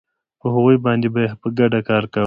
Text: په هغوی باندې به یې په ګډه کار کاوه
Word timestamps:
په 0.39 0.45
هغوی 0.53 0.77
باندې 0.85 1.07
به 1.13 1.19
یې 1.25 1.31
په 1.41 1.47
ګډه 1.57 1.79
کار 1.89 2.03
کاوه 2.13 2.19